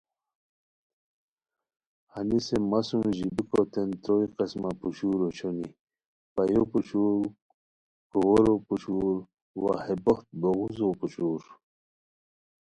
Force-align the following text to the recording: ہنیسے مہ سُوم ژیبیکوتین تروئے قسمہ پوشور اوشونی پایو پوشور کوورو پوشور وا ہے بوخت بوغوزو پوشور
ہنیسے 2.13 2.57
مہ 2.69 2.79
سُوم 2.87 3.05
ژیبیکوتین 3.17 3.89
تروئے 4.01 4.27
قسمہ 4.37 4.69
پوشور 4.79 5.19
اوشونی 5.25 5.67
پایو 6.33 6.63
پوشور 6.71 7.21
کوورو 8.11 8.55
پوشور 8.67 9.15
وا 9.61 9.73
ہے 9.85 9.95
بوخت 10.03 10.27
بوغوزو 10.41 10.87
پوشور 10.99 11.41